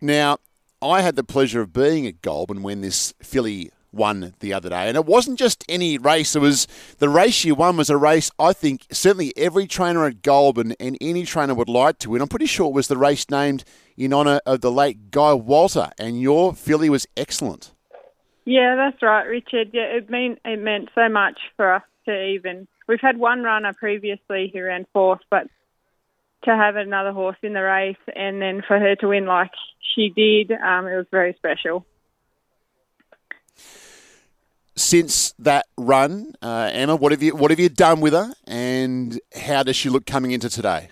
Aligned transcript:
Now, 0.00 0.38
I 0.80 1.02
had 1.02 1.16
the 1.16 1.24
pleasure 1.24 1.60
of 1.60 1.72
being 1.72 2.06
at 2.06 2.22
Goulburn 2.22 2.62
when 2.62 2.80
this 2.80 3.12
filly 3.20 3.70
won 3.92 4.34
the 4.40 4.52
other 4.52 4.68
day. 4.68 4.88
And 4.88 4.96
it 4.96 5.06
wasn't 5.06 5.38
just 5.38 5.64
any 5.68 5.98
race. 5.98 6.36
It 6.36 6.40
was 6.40 6.66
the 6.98 7.08
race 7.08 7.34
she 7.34 7.52
won 7.52 7.76
was 7.76 7.90
a 7.90 7.96
race 7.96 8.30
I 8.38 8.52
think 8.52 8.86
certainly 8.92 9.32
every 9.36 9.66
trainer 9.66 10.06
at 10.06 10.22
Goulburn 10.22 10.74
and 10.78 10.96
any 11.00 11.24
trainer 11.24 11.54
would 11.54 11.68
like 11.68 11.98
to 12.00 12.10
win. 12.10 12.22
I'm 12.22 12.28
pretty 12.28 12.46
sure 12.46 12.66
it 12.66 12.74
was 12.74 12.88
the 12.88 12.96
race 12.96 13.28
named 13.30 13.64
in 13.96 14.12
honour 14.12 14.40
of 14.46 14.60
the 14.60 14.70
late 14.70 15.10
Guy 15.10 15.32
Walker, 15.32 15.90
and 15.98 16.20
your 16.20 16.54
filly 16.54 16.88
was 16.88 17.06
excellent. 17.16 17.72
Yeah, 18.44 18.76
that's 18.76 19.02
right, 19.02 19.24
Richard. 19.24 19.70
Yeah, 19.72 19.82
it 19.82 20.08
mean 20.08 20.38
it 20.44 20.60
meant 20.60 20.90
so 20.94 21.08
much 21.08 21.38
for 21.56 21.74
us 21.74 21.82
to 22.06 22.24
even. 22.26 22.68
We've 22.86 23.00
had 23.00 23.18
one 23.18 23.42
runner 23.42 23.74
previously 23.74 24.50
who 24.52 24.62
ran 24.62 24.86
fourth, 24.92 25.20
but 25.30 25.48
to 26.44 26.56
have 26.56 26.76
another 26.76 27.12
horse 27.12 27.36
in 27.42 27.52
the 27.52 27.62
race 27.62 27.96
and 28.14 28.40
then 28.40 28.62
for 28.66 28.78
her 28.78 28.94
to 28.96 29.08
win 29.08 29.26
like 29.26 29.50
she 29.94 30.10
did, 30.10 30.52
um, 30.52 30.86
it 30.86 30.96
was 30.96 31.06
very 31.10 31.34
special 31.34 31.84
since 34.78 35.34
that 35.38 35.66
run, 35.76 36.34
uh, 36.40 36.70
Emma, 36.72 36.96
what 36.96 37.12
have 37.12 37.22
you 37.22 37.34
what 37.34 37.50
have 37.50 37.60
you 37.60 37.68
done 37.68 38.00
with 38.00 38.12
her, 38.12 38.32
and 38.46 39.20
how 39.34 39.62
does 39.62 39.76
she 39.76 39.88
look 39.88 40.06
coming 40.06 40.30
into 40.30 40.48
today? 40.48 40.88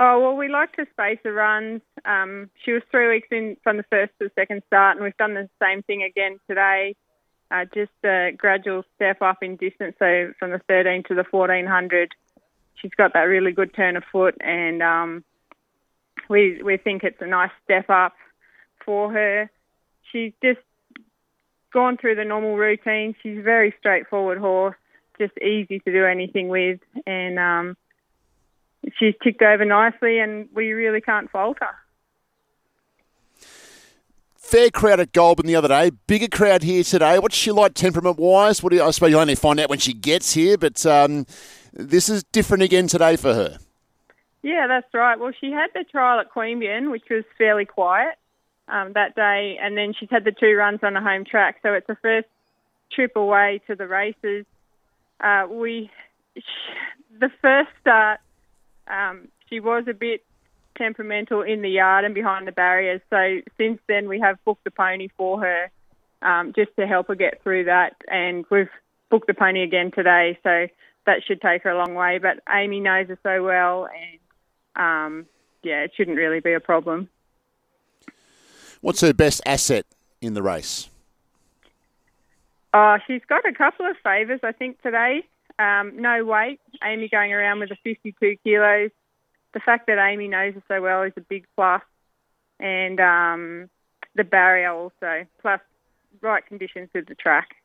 Oh 0.00 0.20
well, 0.20 0.36
we 0.36 0.48
like 0.48 0.72
to 0.76 0.86
space 0.92 1.18
the 1.22 1.32
runs. 1.32 1.82
Um, 2.04 2.50
she 2.64 2.72
was 2.72 2.82
three 2.90 3.08
weeks 3.08 3.28
in 3.30 3.56
from 3.62 3.76
the 3.76 3.84
first 3.84 4.12
to 4.18 4.26
the 4.26 4.32
second 4.34 4.62
start, 4.66 4.96
and 4.96 5.04
we've 5.04 5.16
done 5.16 5.34
the 5.34 5.48
same 5.60 5.82
thing 5.82 6.02
again 6.02 6.38
today. 6.48 6.96
Uh, 7.50 7.66
just 7.74 7.92
a 8.04 8.30
gradual 8.36 8.82
step 8.94 9.20
up 9.20 9.42
in 9.42 9.56
distance, 9.56 9.94
so 9.98 10.32
from 10.38 10.52
the 10.52 10.60
13 10.68 11.02
to 11.08 11.14
the 11.14 11.24
1400. 11.30 12.14
She's 12.76 12.92
got 12.96 13.12
that 13.14 13.22
really 13.22 13.52
good 13.52 13.74
turn 13.74 13.96
of 13.96 14.04
foot, 14.10 14.36
and 14.40 14.82
um, 14.82 15.24
we 16.28 16.62
we 16.62 16.76
think 16.76 17.04
it's 17.04 17.20
a 17.20 17.26
nice 17.26 17.50
step 17.64 17.88
up 17.88 18.14
for 18.84 19.12
her. 19.12 19.50
She's 20.10 20.32
just 20.42 20.60
gone 21.72 21.96
through 21.96 22.16
the 22.16 22.24
normal 22.24 22.56
routine. 22.56 23.14
She's 23.22 23.38
a 23.38 23.42
very 23.42 23.74
straightforward 23.78 24.38
horse, 24.38 24.76
just 25.18 25.36
easy 25.38 25.78
to 25.80 25.92
do 25.92 26.04
anything 26.04 26.48
with, 26.48 26.80
and 27.06 27.38
um, 27.38 27.76
she's 28.98 29.14
ticked 29.22 29.42
over 29.42 29.64
nicely, 29.64 30.18
and 30.18 30.48
we 30.54 30.72
really 30.72 31.00
can't 31.00 31.30
fault 31.30 31.58
her. 31.60 31.74
Fair 34.52 34.68
crowd 34.68 35.00
at 35.00 35.14
Goulburn 35.14 35.46
the 35.46 35.56
other 35.56 35.68
day. 35.68 35.92
Bigger 36.06 36.28
crowd 36.28 36.62
here 36.62 36.84
today. 36.84 37.18
What's 37.18 37.34
she 37.34 37.50
like 37.50 37.72
temperament 37.72 38.18
wise? 38.18 38.62
What 38.62 38.68
do 38.68 38.76
you, 38.76 38.82
I 38.82 38.90
suppose 38.90 39.08
you'll 39.08 39.20
only 39.20 39.34
find 39.34 39.58
out 39.58 39.70
when 39.70 39.78
she 39.78 39.94
gets 39.94 40.34
here, 40.34 40.58
but 40.58 40.84
um, 40.84 41.24
this 41.72 42.10
is 42.10 42.22
different 42.22 42.62
again 42.62 42.86
today 42.86 43.16
for 43.16 43.32
her. 43.32 43.56
Yeah, 44.42 44.66
that's 44.66 44.92
right. 44.92 45.18
Well, 45.18 45.32
she 45.40 45.52
had 45.52 45.68
the 45.72 45.84
trial 45.84 46.20
at 46.20 46.30
Queanbeyan, 46.30 46.90
which 46.90 47.04
was 47.08 47.24
fairly 47.38 47.64
quiet, 47.64 48.18
um, 48.68 48.92
that 48.92 49.14
day, 49.14 49.58
and 49.58 49.74
then 49.74 49.94
she's 49.98 50.10
had 50.10 50.24
the 50.24 50.32
two 50.32 50.54
runs 50.54 50.80
on 50.82 50.92
the 50.92 51.00
home 51.00 51.24
track. 51.24 51.60
So 51.62 51.72
it's 51.72 51.86
the 51.86 51.96
first 52.02 52.28
trip 52.92 53.16
away 53.16 53.62
to 53.68 53.74
the 53.74 53.86
races. 53.86 54.44
Uh, 55.18 55.46
we, 55.48 55.90
the 57.18 57.30
first 57.40 57.70
start, 57.80 58.20
um, 58.86 59.28
she 59.48 59.60
was 59.60 59.84
a 59.88 59.94
bit 59.94 60.22
temperamental 60.76 61.42
in 61.42 61.62
the 61.62 61.70
yard 61.70 62.04
and 62.04 62.14
behind 62.14 62.46
the 62.46 62.52
barriers. 62.52 63.00
So 63.10 63.40
since 63.58 63.80
then, 63.88 64.08
we 64.08 64.20
have 64.20 64.42
booked 64.44 64.66
a 64.66 64.70
pony 64.70 65.08
for 65.16 65.40
her 65.40 65.70
um, 66.22 66.52
just 66.54 66.70
to 66.78 66.86
help 66.86 67.08
her 67.08 67.14
get 67.14 67.42
through 67.42 67.64
that, 67.64 67.96
and 68.08 68.44
we've 68.50 68.70
booked 69.10 69.26
the 69.26 69.34
pony 69.34 69.62
again 69.62 69.90
today. 69.94 70.38
So 70.42 70.68
that 71.06 71.22
should 71.26 71.40
take 71.40 71.62
her 71.64 71.70
a 71.70 71.78
long 71.78 71.94
way. 71.94 72.18
But 72.18 72.40
Amy 72.52 72.80
knows 72.80 73.08
her 73.08 73.18
so 73.22 73.42
well, 73.42 73.86
and 73.86 74.18
um, 74.76 75.26
yeah, 75.62 75.82
it 75.82 75.92
shouldn't 75.96 76.16
really 76.16 76.40
be 76.40 76.52
a 76.52 76.60
problem. 76.60 77.08
What's 78.80 79.00
her 79.00 79.12
best 79.12 79.40
asset 79.46 79.86
in 80.20 80.34
the 80.34 80.42
race? 80.42 80.88
Oh, 82.74 82.96
she's 83.06 83.22
got 83.28 83.46
a 83.46 83.52
couple 83.52 83.86
of 83.86 83.96
favours, 84.02 84.40
I 84.42 84.52
think, 84.52 84.80
today. 84.82 85.24
Um, 85.58 86.00
no 86.00 86.24
weight. 86.24 86.58
Amy 86.82 87.08
going 87.08 87.32
around 87.32 87.60
with 87.60 87.70
a 87.70 87.76
52 87.84 88.36
kilos. 88.42 88.90
The 89.54 89.60
fact 89.60 89.86
that 89.86 89.98
Amy 89.98 90.28
knows 90.28 90.54
her 90.54 90.62
so 90.68 90.80
well 90.80 91.02
is 91.02 91.12
a 91.16 91.20
big 91.20 91.46
plus. 91.54 91.82
And 92.60 93.00
um, 93.00 93.70
the 94.14 94.24
barrier 94.24 94.70
also, 94.70 95.26
plus 95.40 95.60
right 96.20 96.44
conditions 96.46 96.90
with 96.94 97.06
the 97.06 97.14
track. 97.14 97.56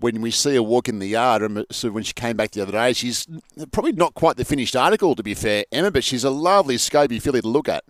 When 0.00 0.20
we 0.20 0.30
see 0.30 0.54
her 0.54 0.62
walk 0.62 0.88
in 0.88 0.98
the 0.98 1.06
yard, 1.06 1.42
and 1.42 1.64
so 1.70 1.90
when 1.90 2.02
she 2.02 2.12
came 2.12 2.36
back 2.36 2.50
the 2.50 2.62
other 2.62 2.72
day, 2.72 2.92
she's 2.92 3.26
probably 3.70 3.92
not 3.92 4.14
quite 4.14 4.36
the 4.36 4.44
finished 4.44 4.74
article, 4.74 5.14
to 5.14 5.22
be 5.22 5.34
fair, 5.34 5.64
Emma, 5.70 5.90
but 5.90 6.02
she's 6.02 6.24
a 6.24 6.30
lovely, 6.30 6.76
scopy 6.76 7.22
filly 7.22 7.40
to 7.40 7.48
look 7.48 7.68
at. 7.68 7.84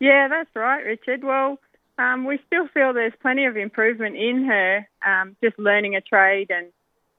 Yeah, 0.00 0.28
that's 0.28 0.50
right, 0.54 0.84
Richard. 0.84 1.22
Well, 1.22 1.58
um, 1.98 2.24
we 2.24 2.38
still 2.46 2.68
feel 2.68 2.92
there's 2.92 3.12
plenty 3.20 3.44
of 3.44 3.56
improvement 3.56 4.16
in 4.16 4.44
her, 4.44 4.88
um, 5.04 5.36
just 5.42 5.58
learning 5.58 5.96
a 5.96 6.00
trade, 6.00 6.50
and 6.50 6.68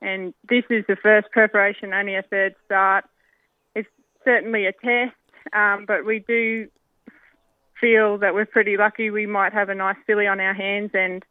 and 0.01 0.33
this 0.47 0.63
is 0.69 0.85
the 0.87 0.95
first 0.95 1.31
preparation, 1.31 1.93
only 1.93 2.15
a 2.15 2.23
third 2.23 2.55
start. 2.65 3.05
It's 3.75 3.89
certainly 4.23 4.65
a 4.65 4.71
test, 4.71 5.15
um, 5.53 5.85
but 5.87 6.05
we 6.05 6.19
do 6.19 6.67
feel 7.79 8.17
that 8.19 8.33
we're 8.33 8.45
pretty 8.45 8.77
lucky. 8.77 9.09
We 9.09 9.25
might 9.25 9.53
have 9.53 9.69
a 9.69 9.75
nice 9.75 9.97
filly 10.05 10.27
on 10.27 10.39
our 10.39 10.53
hands, 10.53 10.91
and 10.93 11.23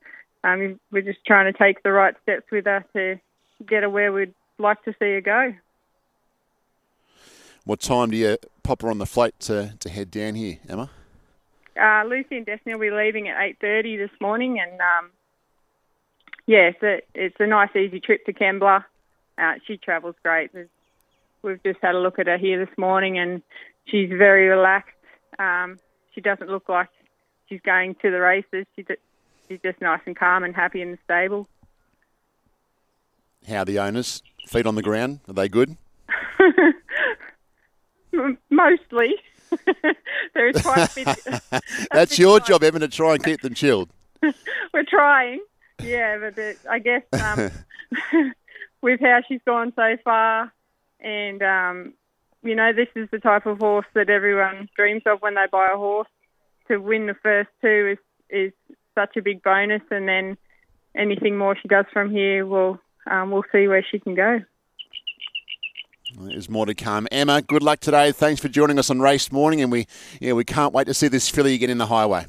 um, 0.45 0.81
we're 0.91 1.03
just 1.03 1.25
trying 1.27 1.53
to 1.53 1.59
take 1.59 1.83
the 1.83 1.93
right 1.93 2.15
steps 2.23 2.47
with 2.51 2.67
her 2.67 2.85
to 2.95 3.21
get 3.65 3.83
her 3.83 3.91
where 3.91 4.13
we'd 4.13 4.35
like 4.59 4.83
to 4.85 4.93
see 4.99 5.13
her 5.13 5.21
go. 5.21 5.55
What 7.65 7.81
time 7.81 8.11
do 8.11 8.17
you 8.17 8.39
pop 8.63 8.83
her 8.83 8.91
on 8.91 8.99
the 8.99 9.07
flight 9.07 9.39
to, 9.41 9.75
to 9.81 9.89
head 9.89 10.11
down 10.11 10.37
here, 10.37 10.59
Emma? 10.69 10.89
Uh, 11.81 12.05
Lucy 12.05 12.37
and 12.37 12.47
Destiny 12.47 12.75
will 12.75 12.81
be 12.81 12.91
leaving 12.91 13.29
at 13.29 13.37
8.30 13.61 13.99
this 13.99 14.21
morning 14.21 14.61
and 14.61 14.81
um, 14.81 15.11
yeah, 16.47 16.71
it's 16.71 16.83
a, 16.83 17.01
it's 17.15 17.37
a 17.39 17.47
nice 17.47 17.75
easy 17.77 18.01
trip 18.01 18.25
to 18.27 18.33
Kembla. 18.33 18.85
Uh, 19.39 19.55
she 19.67 19.77
travels 19.77 20.15
great. 20.23 20.51
we've 21.43 21.63
just 21.63 21.79
had 21.83 21.95
a 21.95 21.99
look 21.99 22.19
at 22.19 22.27
her 22.27 22.39
here 22.39 22.65
this 22.65 22.79
morning 22.79 23.19
and 23.19 23.43
she's 23.85 24.09
very 24.09 24.49
relaxed. 24.49 24.95
Um, 25.39 25.79
she 26.15 26.21
doesn't 26.21 26.49
look 26.49 26.69
like 26.69 26.89
she's 27.49 27.61
going 27.61 27.95
to 27.97 28.11
the 28.11 28.21
races. 28.21 28.67
She's, 28.75 28.87
she's 29.49 29.61
just 29.63 29.81
nice 29.81 30.01
and 30.07 30.17
calm 30.17 30.45
and 30.45 30.55
happy 30.55 30.81
in 30.81 30.93
the 30.93 30.99
stable. 31.05 31.47
How 33.47 33.59
are 33.59 33.65
the 33.65 33.79
owners? 33.79 34.23
Feet 34.47 34.67
on 34.67 34.75
the 34.75 34.83
ground? 34.83 35.21
Are 35.29 35.35
they 35.35 35.49
good? 35.49 35.77
Mostly. 38.51 39.17
there 40.35 40.49
is 40.49 40.63
quite 40.63 40.91
a 40.91 40.95
bit. 40.95 41.63
That's 41.93 42.19
your 42.19 42.41
job, 42.41 42.63
Evan, 42.63 42.81
to 42.81 42.89
try 42.89 43.15
and 43.15 43.25
keep 43.25 43.43
them 43.43 43.55
chilled. 43.55 43.91
We're 44.23 44.85
trying, 44.89 45.41
yeah, 45.83 46.19
but 46.19 46.39
it, 46.39 46.59
I 46.69 46.79
guess 46.79 47.03
um, 47.13 47.51
with 48.83 49.01
how 49.01 49.21
she's 49.29 49.41
gone 49.47 49.73
so 49.77 49.97
far, 50.05 50.53
and 51.01 51.43
um, 51.43 51.95
you 52.43 52.55
know, 52.55 52.73
this 52.73 52.89
is 52.95 53.09
the 53.11 53.19
type 53.19 53.47
of 53.47 53.59
horse 53.59 53.87
that 53.95 54.09
everyone 54.09 54.69
dreams 54.77 55.03
of 55.07 55.21
when 55.21 55.35
they 55.35 55.47
buy 55.51 55.69
a 55.73 55.77
horse. 55.77 56.09
To 56.69 56.79
win 56.79 57.07
the 57.07 57.15
first 57.23 57.49
two 57.63 57.97
is 57.97 57.99
is 58.29 58.53
such 58.95 59.17
a 59.17 59.23
big 59.23 59.43
bonus, 59.43 59.83
and 59.91 60.09
then 60.09 60.37
anything 60.97 61.37
more 61.37 61.57
she 61.61 61.69
does 61.69 61.87
from 61.93 62.11
here, 62.11 62.45
we'll 62.45 62.81
um, 63.09 63.31
we'll 63.31 63.45
see 63.53 63.69
where 63.69 63.85
she 63.89 63.99
can 63.99 64.15
go. 64.15 64.41
There's 66.19 66.49
more 66.49 66.67
to 66.67 66.75
come. 66.75 67.07
Emma, 67.11 67.43
good 67.43 67.63
luck 67.63 67.81
today. 67.81 68.11
Thanks 68.13 68.41
for 68.41 68.49
joining 68.49 68.79
us 68.79 68.91
on 68.91 69.01
race 69.01 69.31
morning, 69.31 69.61
and 69.61 69.71
we 69.71 69.87
yeah 70.21 70.33
we 70.33 70.45
can't 70.45 70.73
wait 70.73 70.87
to 70.87 70.95
see 70.95 71.09
this 71.09 71.29
filly 71.29 71.55
again 71.55 71.71
in 71.71 71.79
the 71.79 71.87
highway. 71.87 72.27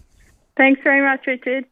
Thanks 0.57 0.81
very 0.83 1.01
much, 1.01 1.25
Richard. 1.25 1.65